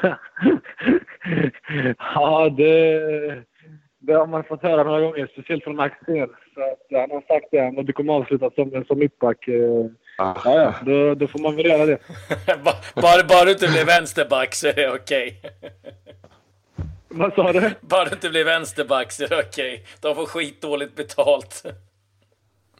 ja, 2.14 2.48
det, 2.56 3.00
det 3.98 4.12
har 4.12 4.26
man 4.26 4.44
fått 4.44 4.62
höra 4.62 4.82
några 4.84 5.00
gånger, 5.00 5.30
speciellt 5.32 5.64
från 5.64 5.80
Axel. 5.80 6.28
Så 6.54 6.60
att 6.60 7.00
han 7.00 7.10
har 7.10 7.20
sagt 7.20 7.46
det, 7.50 7.76
och 7.76 7.84
du 7.84 7.92
kommer 7.92 8.12
avsluta 8.12 8.50
som, 8.50 8.84
som 8.86 8.98
mittback. 8.98 9.48
Eh, 9.48 9.86
ah. 10.18 10.34
Ja, 10.44 10.54
ja, 10.54 10.74
då, 10.82 11.14
då 11.14 11.26
får 11.26 11.38
man 11.38 11.56
väl 11.56 11.66
göra 11.66 11.86
det. 11.86 11.98
bara, 12.94 13.24
bara 13.28 13.44
du 13.44 13.50
inte 13.50 13.68
blir 13.68 13.84
vänsterback 13.84 14.54
så 14.54 14.68
är 14.68 14.72
det 14.72 14.90
okej. 14.90 15.40
Okay. 15.42 15.70
Vad 17.08 17.34
sa 17.34 17.52
du? 17.52 17.70
Bara 17.80 18.04
du 18.04 18.10
inte 18.10 18.30
blir 18.30 18.44
vänsterback 18.44 19.12
så 19.12 19.24
är 19.24 19.28
det 19.28 19.38
okej. 19.38 19.72
Okay. 19.72 19.86
De 20.00 20.14
får 20.14 20.26
skitdåligt 20.26 20.96
betalt. 20.96 21.64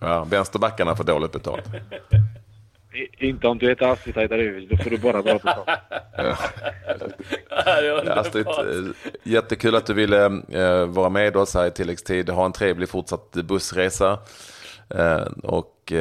Ja, 0.01 0.25
vänsterbackarna 0.31 0.97
får 0.97 1.05
dåligt 1.05 1.33
betalt. 1.33 1.65
Inte 3.19 3.49
om 3.49 3.59
du 3.59 3.69
heter 3.69 3.87
Astrid 3.87 4.17
Haidarius, 4.17 4.71
då 4.71 4.77
får 4.77 4.91
du 4.91 4.99
bara 4.99 5.23
bra 5.23 5.35
betalt. 5.35 5.69
Astrid, 8.19 8.47
eh, 8.47 8.55
jättekul 9.23 9.75
att 9.75 9.87
du 9.87 9.95
ville 9.95 10.25
eh, 10.53 10.87
vara 10.87 11.09
med 11.09 11.37
oss 11.37 11.55
här 11.55 11.67
i 11.67 11.71
tilläggstid. 11.71 12.31
Ha 12.31 12.47
en 12.47 12.53
trevlig 12.53 12.89
fortsatt 12.89 13.33
bussresa. 13.33 14.19
Eh, 14.89 15.27
och, 15.43 15.93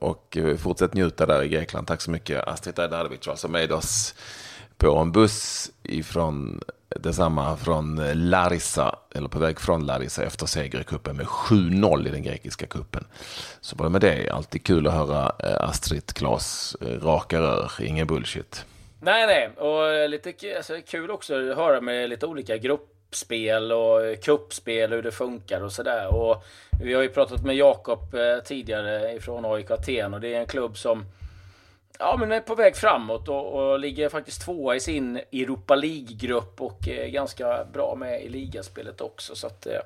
och 0.00 0.38
fortsätt 0.58 0.94
njuta 0.94 1.26
där 1.26 1.42
i 1.42 1.48
Grekland. 1.48 1.86
Tack 1.86 2.00
så 2.00 2.10
mycket 2.10 2.48
Astrid 2.48 2.78
Haidarius, 2.78 3.28
alltså 3.28 3.48
med 3.48 3.72
oss 3.72 4.14
på 4.78 4.96
en 4.96 5.12
buss 5.12 5.70
ifrån 5.82 6.60
detsamma 6.96 7.56
från 7.56 8.00
Larissa, 8.14 8.98
eller 9.14 9.28
på 9.28 9.38
väg 9.38 9.60
från 9.60 9.86
Larissa 9.86 10.24
efter 10.24 10.46
seger 10.46 10.80
i 10.80 10.84
kuppen 10.84 11.16
med 11.16 11.26
7-0 11.26 12.08
i 12.08 12.10
den 12.10 12.22
grekiska 12.22 12.66
kuppen. 12.66 13.04
Så 13.60 13.76
bara 13.76 13.88
med 13.88 14.00
det, 14.00 14.30
alltid 14.30 14.64
kul 14.64 14.86
att 14.86 14.92
höra 14.92 15.32
eh, 15.38 15.68
Astrid 15.68 16.06
Klas 16.14 16.76
eh, 16.80 16.86
raka 16.86 17.40
rör, 17.40 17.72
ingen 17.80 18.06
bullshit. 18.06 18.64
Nej, 19.00 19.26
nej, 19.26 19.50
och 19.56 19.86
eh, 19.86 20.08
lite 20.08 20.32
alltså, 20.56 20.74
kul 20.86 21.10
också 21.10 21.50
att 21.50 21.56
höra 21.56 21.80
med 21.80 22.10
lite 22.10 22.26
olika 22.26 22.56
gruppspel 22.56 23.72
och 23.72 24.22
kuppspel 24.22 24.92
hur 24.92 25.02
det 25.02 25.12
funkar 25.12 25.60
och 25.60 25.72
sådär. 25.72 26.14
Och 26.14 26.44
vi 26.82 26.94
har 26.94 27.02
ju 27.02 27.08
pratat 27.08 27.44
med 27.44 27.56
Jakob 27.56 28.00
tidigare 28.44 29.12
ifrån 29.12 29.44
AIK 29.44 29.70
Aten 29.70 30.14
och 30.14 30.20
det 30.20 30.34
är 30.34 30.40
en 30.40 30.46
klubb 30.46 30.78
som 30.78 31.04
Ja, 31.98 32.16
men 32.16 32.32
är 32.32 32.40
på 32.40 32.54
väg 32.54 32.76
framåt 32.76 33.28
och, 33.28 33.52
och 33.52 33.78
ligger 33.78 34.08
faktiskt 34.08 34.42
tvåa 34.42 34.76
i 34.76 34.80
sin 34.80 35.16
Europa 35.16 35.74
League-grupp 35.74 36.60
och 36.60 36.88
är 36.88 37.08
ganska 37.08 37.64
bra 37.72 37.94
med 37.94 38.22
i 38.22 38.28
ligaspelet 38.28 39.00
också. 39.00 39.34
Så 39.34 39.46
att, 39.46 39.66
eh, 39.66 39.80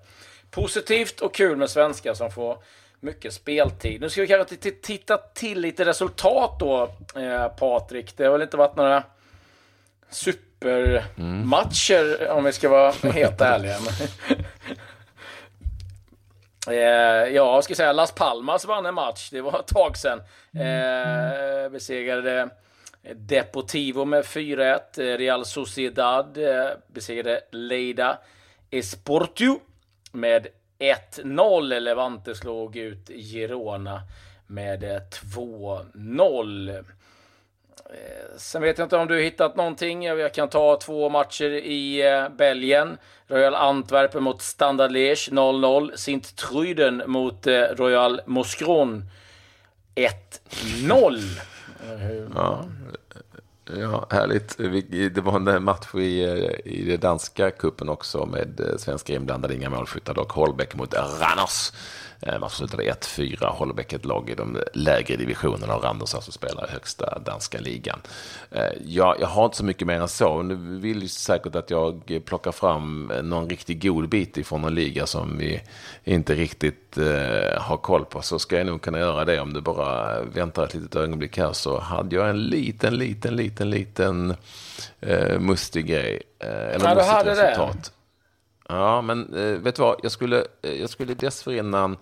positivt 0.50 1.20
och 1.20 1.34
kul 1.34 1.56
med 1.56 1.70
svenskar 1.70 2.14
som 2.14 2.30
får 2.30 2.58
mycket 3.00 3.32
speltid. 3.32 4.00
Nu 4.00 4.10
ska 4.10 4.20
vi 4.20 4.26
kanske 4.26 4.56
titta 4.70 5.16
till 5.16 5.60
lite 5.60 5.84
resultat 5.84 6.56
då, 6.60 6.90
eh, 7.16 7.48
Patrik. 7.48 8.16
Det 8.16 8.24
har 8.24 8.32
väl 8.32 8.42
inte 8.42 8.56
varit 8.56 8.76
några 8.76 9.02
supermatcher 10.10 12.22
mm. 12.22 12.36
om 12.36 12.44
vi 12.44 12.52
ska 12.52 12.68
vara 12.68 12.90
helt 12.90 13.40
ärliga. 13.40 13.76
Eh, 16.70 17.34
ja, 17.34 17.62
ska 17.62 17.75
säga 17.75 17.92
Las 17.92 18.12
Palmas 18.12 18.64
vann 18.64 18.87
en 18.87 18.94
match. 18.94 19.30
Det 19.30 19.40
var 19.40 19.60
ett 19.60 19.66
tag 19.66 19.96
sedan. 19.96 20.18
Eh, 20.52 21.68
besegrade 21.70 22.48
Deportivo 23.14 24.04
med 24.04 24.25
4-1. 24.25 25.16
Real 25.16 25.44
Sociedad 25.44 26.38
eh, 26.38 26.70
besegrade 26.87 27.40
Leida 27.50 28.18
Esportiu 28.70 29.54
med 30.12 30.46
1-0. 30.78 31.80
Levante 31.80 32.34
slog 32.34 32.76
ut 32.76 33.08
Girona 33.08 34.02
med 34.46 34.84
2-0. 35.34 36.84
Eh, 37.90 38.37
sen 38.37 38.62
vet 38.62 38.78
jag 38.78 38.85
inte 38.87 38.97
om 38.97 39.09
du 39.09 39.14
har 39.14 39.21
hittat 39.21 39.57
någonting. 39.57 40.02
Jag 40.04 40.35
kan 40.35 40.49
ta 40.49 40.76
två 40.76 41.09
matcher 41.09 41.50
i 41.50 42.07
eh, 42.07 42.28
Belgien. 42.28 42.99
Royal 43.26 43.54
Antwerpen 43.54 44.23
mot 44.23 44.42
Standard 44.42 44.90
Liège 44.92 45.30
0-0. 45.30 45.97
Sint-Truiden 45.97 47.02
mot 47.07 47.47
eh, 47.47 47.61
Royal 47.61 48.21
Moskron 48.26 49.04
1-0. 49.95 51.18
Ja 52.35 52.64
ja, 53.76 54.06
härligt. 54.10 54.56
Det 55.14 55.20
var 55.20 55.37
en 55.37 55.48
eh, 55.48 55.60
match 55.60 55.94
i, 55.94 56.25
eh, 56.25 56.72
i 56.72 56.84
den 56.90 57.00
danska 57.00 57.50
kuppen 57.50 57.88
också 57.88 58.26
med 58.26 58.60
eh, 58.60 58.76
svenska 58.78 59.14
inblandade, 59.14 59.54
inga 59.54 59.70
målskyttar 59.70 60.14
dock. 60.14 60.32
Holbeck 60.32 60.75
mot 60.75 60.94
Randers. 60.94 61.72
Man 62.40 62.50
slutade 62.50 62.82
1-4, 62.82 63.46
Holbäck 63.46 63.92
ett 63.92 64.04
lag 64.04 64.30
i 64.30 64.34
de 64.34 64.58
lägre 64.75 65.16
divisionerna 65.16 65.76
och 65.76 65.84
Randers 65.84 66.14
alltså 66.14 66.32
spelar 66.32 66.68
i 66.68 66.70
högsta 66.70 67.18
danska 67.18 67.60
ligan. 67.60 68.00
Jag, 68.84 69.16
jag 69.20 69.26
har 69.26 69.44
inte 69.44 69.56
så 69.56 69.64
mycket 69.64 69.87
mer 69.87 70.00
än 70.00 70.08
så. 70.08 70.42
Nu 70.42 70.54
vill 70.54 71.02
ju 71.02 71.08
säkert 71.08 71.54
att 71.54 71.70
jag 71.70 72.20
plockar 72.25 72.52
fram 72.52 73.12
någon 73.22 73.50
riktigt 73.50 73.82
god 73.82 74.08
bit 74.08 74.37
ifrån 74.37 74.64
en 74.64 74.75
liga 74.75 75.06
som 75.06 75.38
vi 75.38 75.60
inte 76.04 76.34
riktigt 76.34 76.98
eh, 76.98 77.60
har 77.60 77.76
koll 77.76 78.04
på. 78.04 78.22
Så 78.22 78.38
ska 78.38 78.56
jag 78.56 78.66
nog 78.66 78.80
kunna 78.80 78.98
göra 78.98 79.25
det 79.25 79.40
om 79.40 79.52
du 79.52 79.60
bara 79.60 80.22
väntar 80.22 80.64
ett 80.64 80.75
litet 80.75 80.96
ögonblick 80.96 81.38
här 81.38 81.52
så 81.52 81.80
hade 81.80 82.16
jag 82.16 82.30
en 82.30 82.42
liten, 82.42 82.94
liten, 82.96 83.37
liten, 83.37 83.57
liten 83.64 84.34
eh, 85.00 85.38
mustig 85.38 85.86
grej. 85.86 86.22
Eh, 86.38 86.48
eller 86.48 86.88
ja, 86.88 86.94
mustigt 86.94 87.26
resultat. 87.26 87.82
Det. 87.82 87.90
Ja, 88.74 89.02
men 89.02 89.34
eh, 89.34 89.58
vet 89.58 89.76
du 89.76 89.82
vad? 89.82 90.00
Jag 90.02 90.12
skulle, 90.12 90.46
eh, 90.62 90.80
jag 90.80 90.90
skulle 90.90 91.14
dessförinnan 91.14 91.96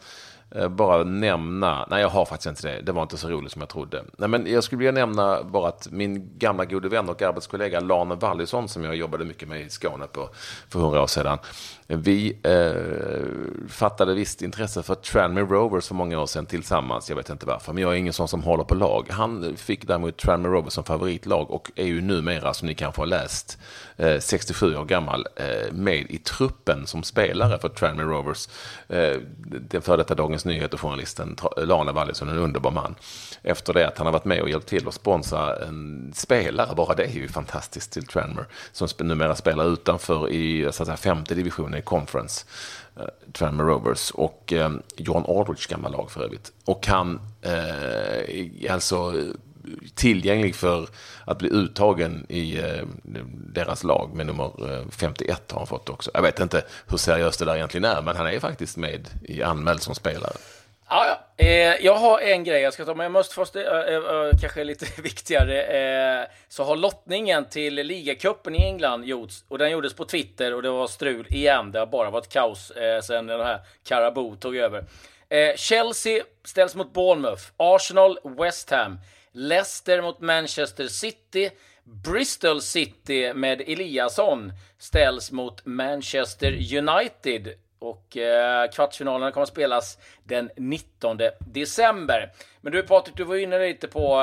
Eh, 0.51 0.69
bara 0.69 1.05
nämna, 1.05 1.87
nej 1.91 2.01
jag 2.01 2.09
har 2.09 2.25
faktiskt 2.25 2.47
inte 2.47 2.69
det, 2.69 2.83
det 2.83 2.93
var 2.93 3.03
inte 3.03 3.17
så 3.17 3.29
roligt 3.29 3.53
som 3.53 3.61
jag 3.63 3.69
trodde. 3.69 4.05
Nej, 4.17 4.29
men 4.29 4.47
jag 4.47 4.65
skulle 4.65 4.79
vilja 4.79 4.93
nämna 4.93 5.43
bara 5.43 5.69
att 5.69 5.89
min 5.91 6.39
gamla 6.39 6.65
gode 6.65 6.89
vän 6.89 7.09
och 7.09 7.23
arbetskollega 7.23 7.81
Lane 7.81 8.15
Wallison 8.15 8.69
som 8.69 8.85
jag 8.85 8.97
jobbade 8.97 9.25
mycket 9.25 9.49
med 9.49 9.61
i 9.61 9.71
Skåne 9.71 10.07
på, 10.07 10.29
för 10.69 10.81
hundra 10.81 11.03
år 11.03 11.07
sedan. 11.07 11.39
Vi 11.87 12.39
eh, 12.43 13.69
fattade 13.69 14.15
visst 14.15 14.43
intresse 14.43 14.83
för 14.83 14.95
Tranmere 14.95 15.45
Rovers 15.45 15.89
för 15.89 15.95
många 15.95 16.21
år 16.21 16.27
sedan 16.27 16.47
tillsammans. 16.47 17.09
Jag 17.09 17.17
vet 17.17 17.31
inte 17.31 17.47
varför, 17.47 17.73
men 17.73 17.83
jag 17.83 17.93
är 17.93 17.97
ingen 17.97 18.13
sån 18.13 18.29
som 18.29 18.43
håller 18.43 18.65
på 18.65 18.75
lag. 18.75 19.07
Han 19.11 19.57
fick 19.57 19.87
däremot 19.87 20.17
Tranmere 20.17 20.53
Rovers 20.53 20.73
som 20.73 20.85
favoritlag 20.85 21.51
och 21.51 21.71
är 21.77 21.87
ju 21.87 22.01
numera, 22.01 22.55
som 22.55 22.69
ni 22.69 22.75
kanske 22.75 23.03
har 23.03 23.07
läst, 23.07 23.59
eh, 23.97 24.19
67 24.19 24.77
år 24.77 24.85
gammal, 24.85 25.27
eh, 25.37 25.73
med 25.73 26.07
i 26.11 26.19
truppen 26.19 26.87
som 26.87 27.03
spelare 27.03 27.59
för 27.59 27.69
Tranmere 27.69 28.07
Rovers. 28.07 28.49
Eh, 28.89 29.17
den 29.71 29.83
före 29.83 29.97
detta 29.97 30.15
dagen 30.15 30.36
Dagens 30.37 30.45
Nyheter-journalisten 30.45 31.37
Lana 31.57 31.93
Wallisson, 31.93 32.29
en 32.29 32.39
underbar 32.39 32.71
man. 32.71 32.95
Efter 33.43 33.73
det 33.73 33.89
att 33.89 33.99
han 33.99 34.07
har 34.07 34.13
varit 34.13 34.25
med 34.25 34.43
och 34.43 34.49
hjälpt 34.49 34.69
till 34.69 34.89
att 34.89 34.95
sponsra 34.95 35.57
en 35.57 36.13
spelare, 36.15 36.75
bara 36.77 36.95
det 36.95 37.05
är 37.05 37.13
ju 37.13 37.29
fantastiskt 37.29 37.93
till 37.93 38.07
Tranmere, 38.07 38.45
som 38.73 38.89
numera 38.99 39.37
spelar 39.37 39.73
utanför 39.73 40.31
i 40.31 40.63
så 40.63 40.83
att 40.83 40.87
säga, 40.87 40.97
femte 40.97 41.35
divisionen 41.35 41.79
i 41.79 41.83
Conference, 41.83 42.47
eh, 42.97 43.33
Tranmere 43.33 43.67
Rovers 43.67 44.11
och 44.11 44.53
eh, 44.53 44.71
John 44.97 45.25
Aldridge 45.29 45.67
gamla 45.69 45.89
lag 45.89 46.11
för 46.11 46.25
övrigt. 46.25 46.53
Och 46.65 46.87
han 46.87 47.21
eh, 47.43 48.73
alltså 48.73 49.15
tillgänglig 49.95 50.57
för 50.57 50.89
att 51.25 51.39
bli 51.39 51.49
uttagen 51.49 52.27
i 52.29 52.59
eh, 52.59 52.87
deras 53.55 53.85
lag 53.85 54.15
med 54.15 54.27
nummer 54.27 54.73
eh, 54.73 54.89
51 54.91 55.43
har 55.51 55.59
han 55.59 55.67
fått 55.67 55.89
också. 55.89 56.11
Jag 56.15 56.23
vet 56.23 56.41
inte 56.41 56.65
hur 56.87 56.97
seriöst 56.97 57.39
det 57.39 57.45
där 57.45 57.57
egentligen 57.57 57.85
är, 57.85 58.03
men 58.03 58.17
han 58.17 58.27
är 58.27 58.41
faktiskt 58.41 58.77
med 58.77 59.09
i 59.23 59.43
anmäld 59.43 59.83
som 59.83 59.95
spelare. 59.95 60.37
Ja, 60.89 61.07
ja. 61.07 61.45
Eh, 61.45 61.85
jag 61.85 61.95
har 61.95 62.21
en 62.21 62.45
grej 62.45 62.63
jag 62.63 62.73
ska 62.73 62.85
ta, 62.85 62.95
men 62.95 63.05
jag 63.05 63.13
måste 63.13 63.35
först, 63.35 63.57
eh, 63.57 63.63
eh, 63.63 63.95
eh 63.95 64.31
kanske 64.41 64.65
lite 64.65 64.87
viktigare, 65.03 65.63
eh, 65.63 66.29
så 66.49 66.65
har 66.65 66.77
lottningen 66.77 67.45
till 67.45 67.75
ligacupen 67.75 68.55
i 68.55 68.65
England 68.65 69.05
gjorts 69.05 69.45
och 69.49 69.59
den 69.59 69.71
gjordes 69.71 69.95
på 69.95 70.05
Twitter 70.05 70.55
och 70.55 70.63
det 70.63 70.71
var 70.71 70.87
strul 70.87 71.27
igen. 71.31 71.73
Det 71.73 71.79
har 71.79 71.87
bara 71.87 72.11
varit 72.11 72.29
kaos 72.29 72.71
eh, 72.71 73.01
sen 73.01 73.27
den 73.27 73.41
här 73.41 73.61
Carabou 73.85 74.37
tog 74.37 74.57
över. 74.57 74.85
Eh, 75.29 75.57
Chelsea 75.57 76.23
ställs 76.45 76.75
mot 76.75 76.93
Bournemouth, 76.93 77.43
Arsenal, 77.57 78.19
West 78.39 78.71
Ham, 78.71 78.99
Leicester 79.37 80.03
mot 80.03 80.21
Manchester 80.21 80.89
City, 80.89 81.51
Bristol 81.85 82.61
City 82.61 83.33
med 83.35 83.61
Eliasson 83.61 84.53
ställs 84.79 85.33
mot 85.33 85.67
Manchester 85.67 86.53
United 86.79 87.55
Och 87.79 88.17
eh, 88.17 88.71
kvartsfinalerna 88.71 89.33
kommer 89.33 89.43
att 89.43 89.49
spelas 89.49 89.99
den 90.25 90.51
19 90.57 91.19
december. 91.39 92.33
Men 92.61 92.73
du 92.73 92.83
Patrik, 92.83 93.17
du 93.17 93.25
var 93.25 93.37
inne 93.37 93.59
lite 93.59 93.89
på 93.89 94.21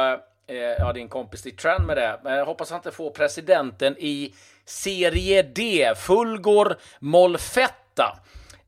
eh, 0.48 0.56
eh, 0.56 0.76
ja, 0.80 0.94
din 0.94 1.10
kompis 1.10 1.46
i 1.46 1.52
Trend 1.52 1.86
med 1.86 1.98
det. 1.98 2.20
Men 2.24 2.34
jag 2.34 2.46
hoppas 2.46 2.70
han 2.70 2.80
inte 2.80 2.92
får 2.92 3.10
presidenten 3.10 3.96
i 4.00 4.34
Serie 4.66 5.44
D, 5.44 5.94
Fulgor 5.96 6.78
Molfetta. 7.00 8.20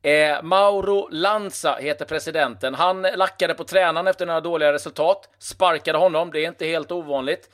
Eh, 0.06 0.42
Mauro 0.42 1.08
Lanza 1.10 1.76
heter 1.80 2.04
presidenten. 2.04 2.74
Han 2.74 3.02
lackade 3.02 3.54
på 3.54 3.64
tränaren 3.64 4.06
efter 4.06 4.26
några 4.26 4.40
dåliga 4.40 4.72
resultat, 4.72 5.28
sparkade 5.38 5.98
honom. 5.98 6.30
Det 6.32 6.40
är 6.40 6.48
inte 6.48 6.66
helt 6.66 6.92
ovanligt. 6.92 7.50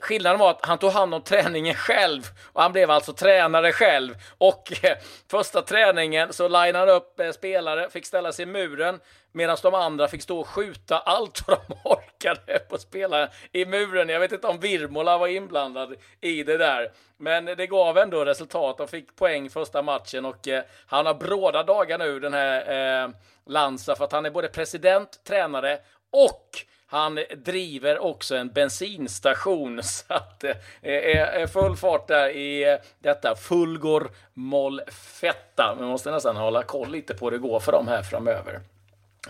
Skillnaden 0.00 0.38
var 0.38 0.50
att 0.50 0.66
han 0.66 0.78
tog 0.78 0.90
hand 0.90 1.14
om 1.14 1.22
träningen 1.22 1.74
själv 1.74 2.22
och 2.52 2.62
han 2.62 2.72
blev 2.72 2.90
alltså 2.90 3.12
tränare 3.12 3.72
själv. 3.72 4.14
Och 4.38 4.84
eh, 4.84 4.96
första 5.30 5.62
träningen 5.62 6.32
så 6.32 6.48
linade 6.48 6.78
han 6.78 6.88
upp 6.88 7.20
eh, 7.20 7.30
spelare, 7.30 7.90
fick 7.90 8.06
ställa 8.06 8.32
sig 8.32 8.42
i 8.42 8.46
muren 8.46 9.00
medan 9.32 9.56
de 9.62 9.74
andra 9.74 10.08
fick 10.08 10.22
stå 10.22 10.40
och 10.40 10.48
skjuta 10.48 10.98
allt 10.98 11.42
vad 11.46 11.58
de 11.68 11.74
orkade 11.84 12.58
på 12.68 12.78
spelare 12.78 13.28
i 13.52 13.64
muren. 13.64 14.08
Jag 14.08 14.20
vet 14.20 14.32
inte 14.32 14.46
om 14.46 14.60
Virmola 14.60 15.18
var 15.18 15.28
inblandad 15.28 15.94
i 16.20 16.42
det 16.42 16.56
där, 16.56 16.92
men 17.16 17.44
det 17.44 17.66
gav 17.66 17.98
ändå 17.98 18.24
resultat. 18.24 18.78
De 18.78 18.88
fick 18.88 19.16
poäng 19.16 19.50
första 19.50 19.82
matchen 19.82 20.24
och 20.24 20.48
eh, 20.48 20.62
han 20.86 21.06
har 21.06 21.14
bråda 21.14 21.62
dagar 21.62 21.98
nu 21.98 22.20
den 22.20 22.34
här 22.34 23.04
eh, 23.04 23.10
Lanza 23.46 23.96
för 23.96 24.04
att 24.04 24.12
han 24.12 24.26
är 24.26 24.30
både 24.30 24.48
president, 24.48 25.24
tränare 25.24 25.78
och 26.12 26.66
han 26.88 27.18
driver 27.36 27.98
också 27.98 28.36
en 28.36 28.48
bensinstation 28.48 29.80
så 29.82 30.04
att 30.14 30.40
det 30.40 31.16
är 31.16 31.46
full 31.46 31.76
fart 31.76 32.08
där 32.08 32.28
i 32.28 32.72
eh, 32.72 32.76
detta 32.98 33.36
Fulgor 33.36 34.10
Molfetta. 34.34 35.74
Man 35.78 35.88
måste 35.88 36.10
nästan 36.10 36.36
hålla 36.36 36.62
koll 36.62 36.90
lite 36.90 37.14
på 37.14 37.26
hur 37.26 37.30
det 37.30 37.38
går 37.38 37.60
för 37.60 37.72
dem 37.72 37.88
här 37.88 38.02
framöver. 38.02 38.60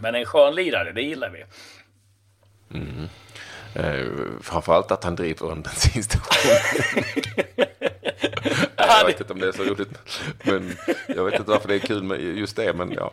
Men 0.00 0.14
en 0.14 0.24
skön 0.24 0.54
lirare, 0.54 0.92
det 0.92 1.02
gillar 1.02 1.30
vi. 1.30 1.44
Mm. 2.78 3.08
Eh, 3.74 4.06
framförallt 4.42 4.90
att 4.90 5.04
han 5.04 5.16
driver 5.16 5.52
en 5.52 5.62
bensinstation. 5.62 6.56
jag 9.06 9.12
vet 9.12 9.20
inte 9.20 9.32
om 9.32 9.40
det 9.40 9.48
är 9.48 9.52
så 9.52 9.62
roligt. 9.62 9.88
Men 10.42 10.72
jag 11.08 11.24
vet 11.24 11.34
inte 11.34 11.50
varför 11.50 11.68
det 11.68 11.74
är 11.74 11.78
kul 11.78 12.02
med 12.02 12.20
just 12.20 12.56
det. 12.56 12.72
Men 12.72 12.92
ja, 12.92 13.12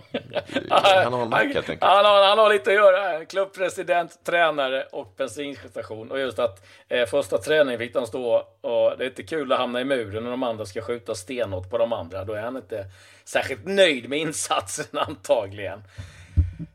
han 0.70 1.14
har 1.14 1.22
en 1.22 1.30
mack 1.30 1.44
helt 1.44 1.70
enkelt. 1.70 1.84
Han 1.84 2.06
har, 2.06 2.28
han 2.28 2.38
har 2.38 2.54
lite 2.54 2.70
att 2.70 2.76
göra. 2.76 3.26
Klubbpresident, 3.26 4.20
tränare 4.24 4.84
och 4.92 5.14
bensinstation. 5.18 6.12
Och 6.12 6.20
just 6.20 6.40
att 6.40 6.66
eh, 6.90 7.06
första 7.06 7.38
träningen 7.38 7.80
fick 7.80 7.96
han 7.96 8.08
stå 8.08 8.36
och 8.62 8.98
det 8.98 9.04
är 9.04 9.10
inte 9.10 9.24
kul 9.24 9.52
att 9.52 9.60
hamna 9.60 9.82
i 9.82 9.86
muren 9.86 10.24
när 10.24 10.32
de 10.32 10.44
andra 10.44 10.66
ska 10.66 10.82
skjuta 10.82 11.16
stenhårt 11.16 11.70
på 11.70 11.78
de 11.78 11.94
andra. 11.94 12.24
Då 12.24 12.34
är 12.34 12.42
han 12.42 12.58
inte 12.58 12.86
särskilt 13.24 13.66
nöjd 13.66 14.10
med 14.10 14.20
insatsen 14.20 14.86
antagligen. 15.08 15.84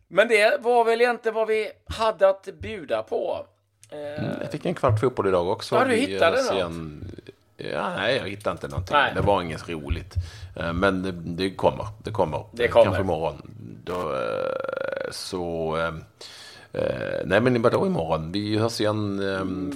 Men 0.09 0.29
det 0.29 0.61
var 0.61 0.85
väl 0.85 1.01
egentligen 1.01 1.35
vad 1.35 1.49
vi 1.49 1.71
hade 1.87 2.29
att 2.29 2.49
bjuda 2.61 3.03
på. 3.03 3.47
Mm, 3.91 4.31
jag 4.41 4.53
fick 4.53 4.67
en 4.67 4.75
kvart 4.75 5.01
fotboll 5.01 5.29
idag 5.29 5.49
också. 5.49 5.75
Ja, 5.75 5.85
du 5.85 5.95
hittade 5.95 6.43
något? 6.43 6.73
Ja, 7.61 7.93
nej, 7.97 8.17
jag 8.17 8.29
hittade 8.29 8.53
inte 8.55 8.69
någonting. 8.69 8.97
Nej. 8.97 9.13
Det 9.15 9.21
var 9.21 9.43
inget 9.43 9.69
roligt. 9.69 10.15
Eh, 10.57 10.73
men 10.73 11.03
det, 11.03 11.13
det 11.13 11.51
kommer. 11.51 11.87
Det 12.05 12.11
kommer. 12.11 12.45
Det 12.53 12.69
kommer. 12.69 12.85
Kanske 12.85 13.03
imorgon. 13.03 13.43
Då, 13.85 13.93
eh, 13.93 15.11
så... 15.11 15.77
Eh, 16.73 16.83
nej, 17.25 17.41
men 17.41 17.63
vadå 17.63 17.87
imorgon? 17.87 18.33
Vi 18.33 18.59
hörs 18.59 18.81
igen 18.81 19.19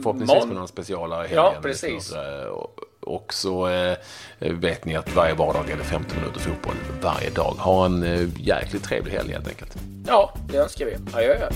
förhoppningsvis 0.02 0.46
med 0.46 0.56
någon 0.56 0.68
specialare 0.68 1.28
Ja, 1.34 1.54
precis. 1.62 2.14
och 3.00 3.34
så 3.34 3.68
vet 4.38 4.84
ni 4.84 4.96
att 4.96 5.14
varje 5.16 5.34
vardag 5.34 5.70
är 5.70 5.76
det 5.76 5.84
15 5.84 6.18
minuter 6.18 6.40
fotboll 6.40 6.74
varje 7.02 7.30
dag. 7.30 7.54
Ha 7.58 7.86
en 7.86 8.32
jäkligt 8.36 8.84
trevlig 8.84 9.12
helg 9.12 9.32
helt 9.32 9.48
enkelt. 9.48 9.76
Ja, 10.06 10.34
det 10.52 10.58
önskar 10.58 10.86
vi. 10.86 10.96
Adjö. 11.16 11.48